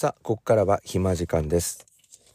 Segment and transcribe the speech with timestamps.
[0.00, 1.84] さあ、ここからは暇時間です。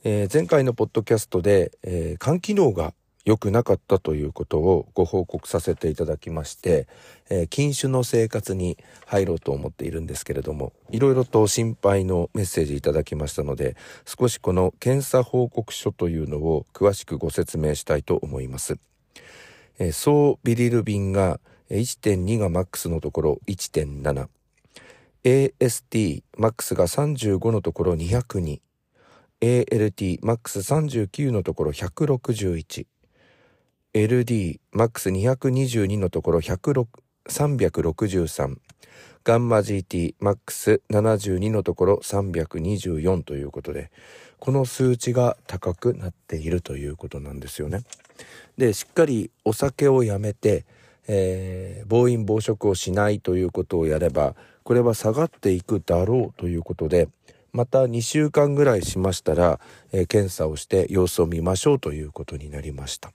[0.04, 2.94] えー、前回のポッドキャストで、えー、肝機能が
[3.26, 6.88] 良くなかったということをご報告させていただきまして、
[7.28, 8.78] えー、禁酒の生活に
[9.08, 13.76] 入ろうと思っているんですけれども、いろいろと心配のメッセージいただきましたので、
[14.06, 18.78] 少しこの検査報告書というのを詳しくご説明したいと思います。
[19.80, 21.40] えー、総ビリルビンが
[21.72, 24.28] 1.2がマックスのところ1.7。
[25.26, 28.60] AST マックスが35のところ202。
[29.42, 32.86] ALT マックス39のところ161。
[33.96, 38.58] LD マックス222のところ363。
[39.24, 43.90] ガンマ GT マックス72のところ324ということで、
[44.38, 47.82] この数値が高くなっているということなんですよね。
[48.60, 50.68] で、しっかりお酒をやめて、
[51.08, 57.10] えー、暴飲暴食をしないということをやれば、これは下がっていくだろうということで、
[57.54, 59.60] また2週間ぐらいしましたら、
[59.92, 63.14] えー、検査をして様子を見ましょうということになりました。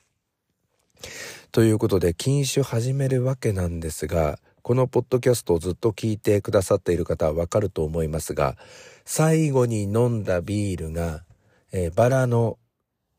[1.52, 8.56] ということで、禁酒始めるわけなんですが、このポッドキャストをずっと聞いてくださっている方はわかると思いますが、
[9.04, 11.24] 最後に飲んだビールが、
[11.72, 12.58] えー、バラの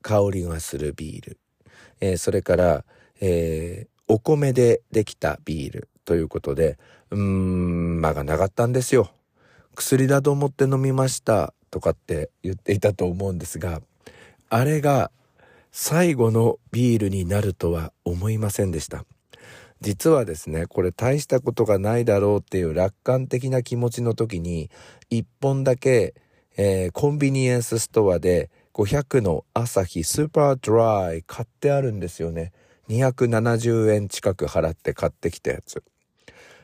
[0.02, 1.40] 香りがするビール、
[2.00, 2.86] えー、それから、
[3.20, 6.78] えー、お米でできたビールということで、
[7.12, 9.10] うーん、間がなかったんですよ。
[9.74, 13.82] 薬だと思って飲みましたとかって言っていたと思うんですが、
[14.50, 15.12] あれが
[15.72, 19.06] 最後のビールになるとは思いませんでした。
[19.80, 24.70] 実はですね、これ大したことがないだろうっていう楽観的な気持ちの時に、
[25.10, 26.16] 一本だけ、
[26.58, 32.52] えー、コンビニエンスストアで500の朝日スーパードライ買ってあるんですよね。
[32.90, 35.84] 270円近く払って買ってきたやつ。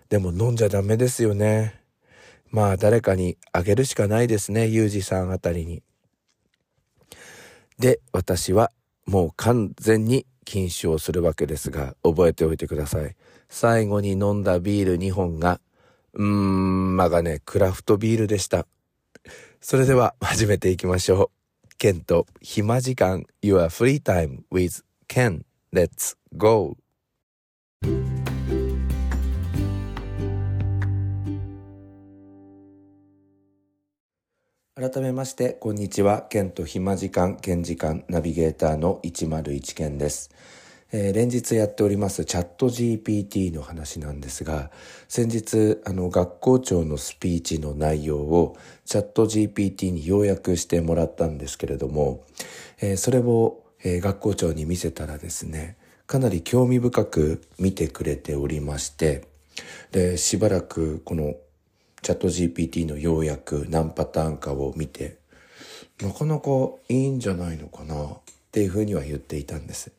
[0.09, 1.81] でも飲んじゃダメですよね。
[2.49, 5.83] まあ誰かにあげるしかないですね、ゆうじさんあたりに。
[7.79, 8.71] で、私は
[9.05, 13.15] もう完全に禁酒をするわけですが、覚えておいてください。
[13.49, 15.59] 最後に飲んだビール2本が、
[16.13, 18.65] うーん、まがね、クラフトビールでした。
[19.61, 21.75] それでは始めていきましょう。
[21.77, 25.43] ケンと暇時間 Your Free Time with Ken
[25.73, 26.77] Let's go!
[34.75, 36.21] 改めまして、こんにちは。
[36.29, 40.31] ケンと暇時間、ケン時間ナビゲーターの101ケンです。
[40.93, 44.71] えー、連日やっておりますチャット GPT の話なんですが、
[45.09, 48.55] 先日、あの、学校長のスピーチの内容を
[48.85, 52.23] チャット GPT に要約してもらったんですけれども、
[52.79, 59.27] えー、それをえー、学校長に見せたらですね、かなり興味深く見てくれておりまして、
[59.91, 61.35] で、しばらくこの
[62.01, 65.17] チャット GPT の要約何パターンかを見て、
[66.01, 66.49] なかなか
[66.89, 68.09] いいんじゃないのかなっ
[68.51, 69.91] ていうふうには言っていたんです。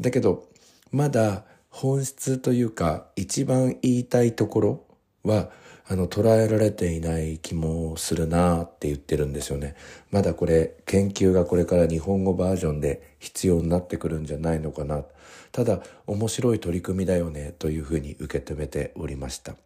[0.00, 0.48] だけど、
[0.92, 4.84] まだ本質というか一番言いたいところ
[5.24, 5.50] は
[5.90, 9.74] あの、捉えられていない気もするなって言ってるんですよね。
[10.12, 15.02] まだこれ、研究がこれから日本語バージョンで必要になってくるんじゃないのかな。
[15.50, 19.56] ただ、面白い取り組みだよね、というふうに受け止めておりました。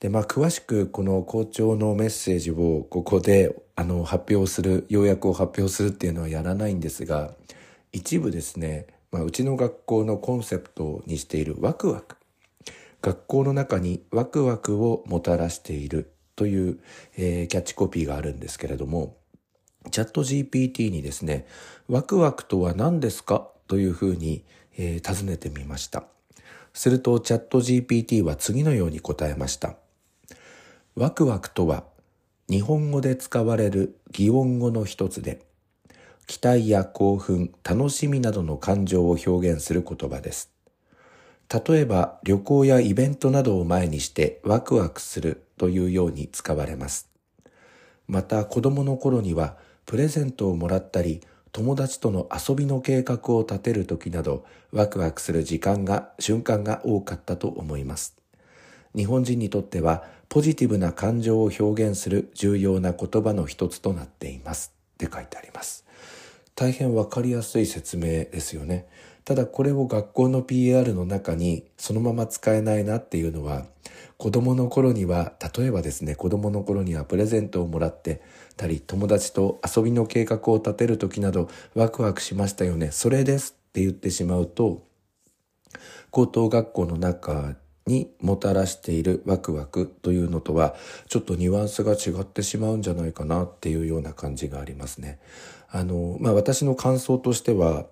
[0.00, 7.32] で、まあ、詳しくこの校長のメッセージをここで、あの、発表する、要約を発表するっていうのはやらないんですが、
[7.92, 12.19] 一部ですね、まあ、うちの学校のコンセプトにしているワクワク。
[13.02, 16.80] 学校の中にワクワクをもたらしているという、
[17.16, 19.16] えー、キャッチコピーがあるんですけれども、
[19.90, 21.46] チャット GPT にですね、
[21.88, 24.44] ワクワクとは何ですかというふうに、
[24.76, 26.04] えー、尋ねてみました。
[26.72, 29.76] するとチャット GPT は次のように答えました。
[30.94, 31.84] ワクワクとは
[32.48, 35.40] 日本語で使われる擬音語の一つで、
[36.26, 40.59] 期待や興奮、楽しみなどの感情を表現する言葉です。
[41.52, 47.10] 例えば旅行やイベントなどを前にしてワクワクするというように使われます。
[48.06, 51.20] また子供の頃にはプレゼントをもらったり
[51.52, 58.16] 友達との遊びの計画を立てる時などワクワクする時間が瞬間が多かったと思います。
[58.94, 65.84] 日本人にとってはポジティブな感情を表現する重要な言葉の一つとなっていますって書いてあります。
[66.54, 68.86] 大変わかりやすい説明ですよね。
[69.24, 73.66] ただこれを学校の PR の中にそのまま使えないなっていうのは
[74.16, 78.20] 子供の頃には例えばですね子供の頃にはプレゼントをもらって
[78.56, 84.84] たり友達と遊びの計画を立てる時などワクワクしましたよねそれですって言ってしまうと
[86.10, 87.54] 高等学校の中
[87.86, 90.74] にもたらしているワクワクというのとは
[91.08, 95.18] ちょっとニュアンスが違ってしまうんじゃないかなっていうような感じがありますね。
[95.70, 97.86] あの、まあ私の感想としては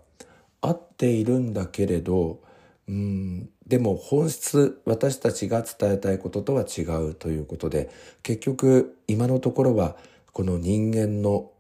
[0.61, 2.41] 合っているんだけれど
[2.89, 7.91] うんでも本質私たちが伝えたいこととは違うということで
[8.23, 9.97] 結局今のところは
[10.33, 11.51] この人間の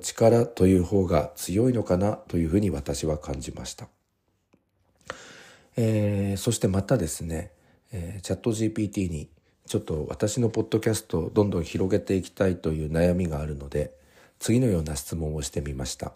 [0.00, 3.88] 力という方が強いのかなというふうに私は感じました。
[5.76, 7.50] えー、そしてまたですね、
[7.90, 9.30] えー、チャット GPT に
[9.66, 13.94] ちょっと私のポッドキャストをどんどん広げていきたいという悩みがあるので
[14.38, 16.12] 次のような質問をしてみました。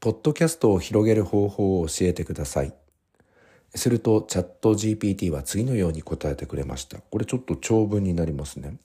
[0.00, 2.72] ポッドキャストを広げる方法を教えてください。
[3.74, 6.98] するとチャット GPT は次のように答えてくれました。
[6.98, 8.76] これちょっと長文になりますね。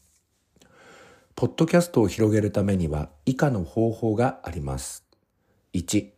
[1.36, 5.04] ポッドキャストを広げるためには以下の方法があります。
[5.74, 6.10] 1、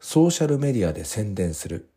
[0.00, 1.88] ソーシャルメディアで宣伝する。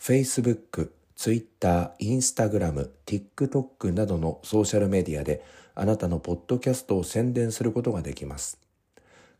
[0.00, 5.44] Facebook、Twitter、Instagram、TikTok などのソーシャルメディアで
[5.74, 8.67] あなたのポッドキャストを宣伝することができます。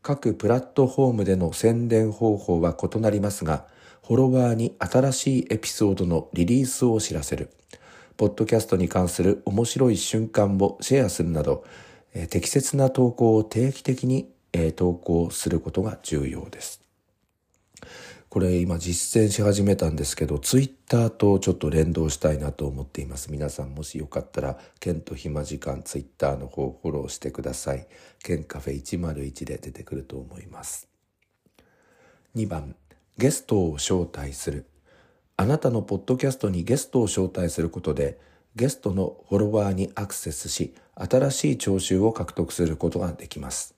[0.09, 3.67] 各プラットフォームでの宣伝方法は異なりますが、
[4.03, 7.51] フォロワーに新しいエピソードのリリースを知らせる。
[8.17, 11.63] ポッドキャストに関する面白い瞬間をシェアするなど、
[12.15, 16.88] え適切な投稿を定期的に、え投稿することが重要です。
[18.29, 23.31] これ今実践し始めたんですけど、ツイッターとちょっと連動したいなと思っています。
[23.31, 27.87] 皆さんもしよかったら、ケント暇時間ツイッターの方フォローしてください。
[28.23, 30.87] ケンカフェ101で出てくると思います。
[32.35, 32.75] 2番、
[33.17, 34.67] ゲストを招待する。
[35.35, 38.19] あなたのポッドキャストにゲストを招待することで、
[38.55, 43.73] ゲストのフォロワーにアクセスし、新しい聴衆を獲得することができます。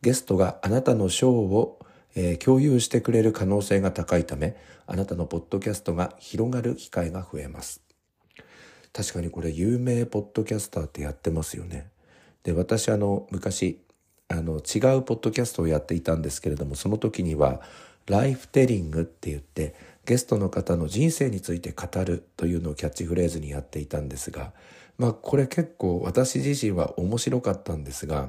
[0.00, 1.78] ゲストがあなたのショーを、
[2.14, 4.56] えー、共有してくれる可能性が高いため、
[4.86, 7.82] あなたのポッドキャストが広がる機会が増えます。
[8.92, 11.88] 確かにこれ有名ポッドキャスターってやってますよね。
[12.42, 13.80] で、私あの、昔、
[14.28, 17.62] あの、違うポッドキャストをやっていたんですけれども、その時には、
[18.06, 19.74] ライフテリングって言って、
[20.04, 24.52] ゲストの方の人生について語るというのをキャッチフレーズにやっていたんですが、
[24.98, 28.28] まあこれ結構私自身は面白かったんですが、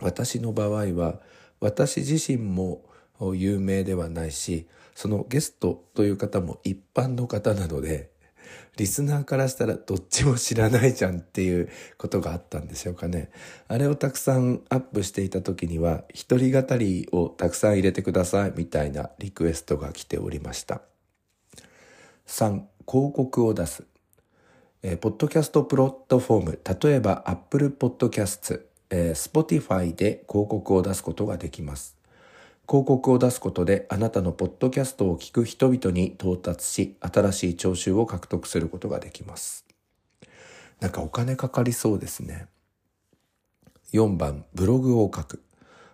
[0.00, 1.20] 私の場合は
[1.66, 2.84] 私自身も
[3.34, 8.10] 有名ではないし、そのゲストという方も一般の方なので、
[8.76, 11.68] リスナーからしたらどっちも知らないじゃんっていう
[11.98, 13.30] ことがあったんでしょうかね。
[13.66, 20.82] あれをたくさんアップしていた時には、一人語りをたくさん入れてくださいみたいなリクエストが来ておりました。
[22.28, 23.84] 3、広告を出す。
[24.82, 31.96] えー、ポッドキャストプラットフォーム、例えば Apple Podcasts、えー、Spotify で広告を出すことができます。
[32.68, 39.64] 広告を出すことであなたのポッドキャストを聞く人々に到達し、新しい聴衆を獲得することができます。
[40.80, 42.48] なんかお金かかりそうですね。
[43.92, 45.42] 4番、ブログを書く。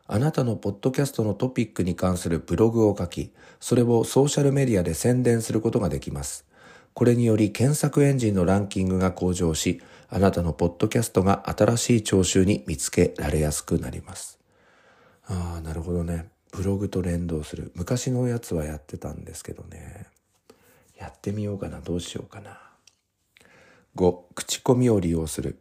[0.07, 6.47] あなたのポッドキャストのトピックに関するブログを書き、それをソーシャルメディアで宣伝することができます。
[6.95, 14.39] これにより検索エンジンのランキングが向上し、あなたのポッドキャストが新しい聴衆に見つけられやすくなります。
[15.27, 16.29] ああ、なるほどね。
[16.53, 17.73] ブログと連動する。
[17.75, 20.07] 昔のやつはやってたんですけどね。
[20.99, 21.81] やってみようかな。
[21.81, 22.61] どうしようかな。
[23.97, 25.59] 5口コミを利用する。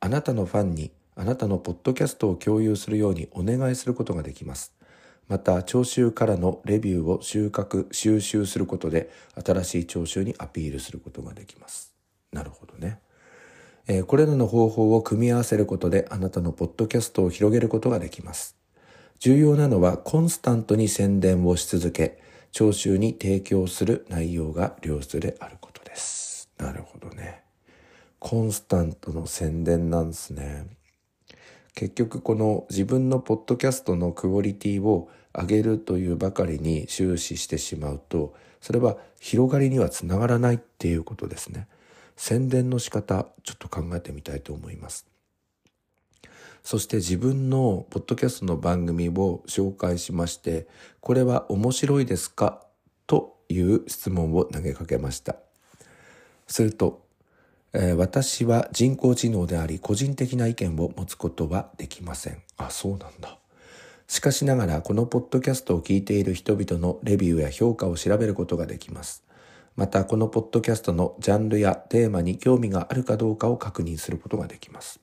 [0.00, 4.75] あなたのファンにあなたのポッドキャストを共有するようにお願いすることができます。
[5.28, 9.10] また聴衆からのレビューを収穫収集することで
[9.44, 11.94] 新しい聴衆にアピールすることができます
[12.32, 13.00] なるほどね
[13.88, 18.56] えこれらの方法を組み合わせることであなたのポッドキャストを広げることができます。
[19.20, 26.50] 重要なのはコンスタントに宣伝をし続け、聴衆に提供する内容が良質であることです。
[26.58, 27.42] なるほどね。
[28.18, 30.66] コンスタントの宣伝なんですね。
[31.76, 41.68] 結局この自分のポッドキャストのクオリティを上げるというばかりに終始してしまうと、それは広がりにはつながらないっていうことですね。
[42.16, 45.06] 宣伝の仕方、ちょっと考えてみたいと思います。
[46.64, 50.66] そして自分のポッドキャストの番組を紹介しまして、
[51.00, 52.62] これは面白いですか？
[53.06, 55.36] という質問を投げかけました。
[56.46, 57.05] すると、
[57.78, 62.42] えー、私は人工知能であり個人的な意見を持つことはできません。
[62.56, 63.38] あ、そうなんだ。
[64.08, 69.24] しかしながらこのポッドキャストを聞いている人々のレビューや評価を調べることができます。
[69.74, 75.00] またこのポッドキャストのジャンルやテーマに興味があるかどうかを確認することができます。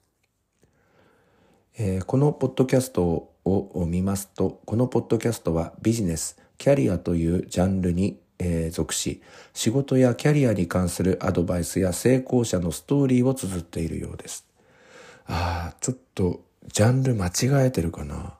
[1.77, 9.21] えー、このポッドキャストを見ますと、このポッドキャストはビジネス、キャリアというジャンルにえー、属し、
[9.53, 14.45] 仕事やキャリアに関するアドバイスや成功者のストーリーを綴っているようです。
[15.25, 18.35] ああ、ちょっとジャンル間違えてるかな。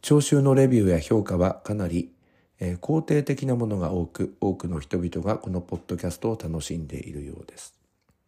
[0.00, 2.10] 聴衆のレビューや評価はかなり、
[2.58, 7.74] えー、肯定的なものが多く、多くの人々がこのポッドキャストを楽しんでいるようです。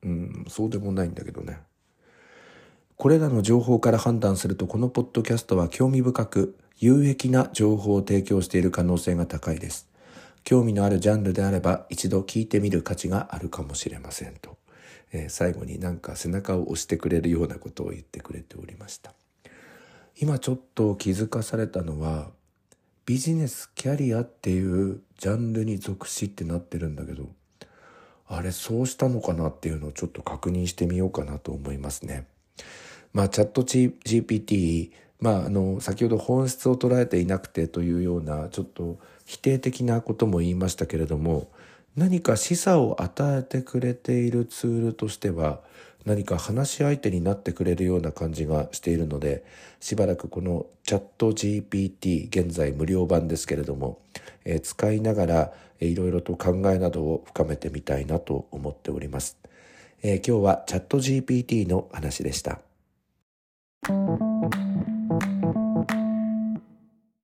[0.02, 1.58] うん、そうでもないんだけどね。
[2.96, 9.88] これらの情報から判断するとこのポッドキャストは興味深く有益な情報を提供している可能性が高いです。
[10.44, 14.58] 興味のあるジャンルであれば一度聞いてみる価値があるかもしれませんと、
[15.12, 19.14] えー、最後になんか背中を押してくれるようなことを言ってくれておりました
[20.20, 22.28] 今ちょっと気づかされたのは
[23.06, 27.28] ビジネスキャリアっていうジャンルに属しってなってるんだけど
[28.26, 32.26] あれそうしたのかなっていうのをちょっと確認してみようかなと思いますね。
[33.12, 41.48] まあチャット GPT まああの先ほど本質を捉えていなくてというようなちょっと否定的なことも言いましたけれども
[41.96, 45.60] 何か示唆を与えてくれているツールとしては
[46.04, 49.44] 何か話し相手になってくれるような感じがしているので
[49.80, 54.00] しばらくこのチャット GPT 現在無料版ですけれども、
[54.44, 59.38] えー、使いながら、えー、いろいろと考えなどを深めてみたいなと思っております、
[60.02, 62.60] えー、今日はチャット GPT の話でした。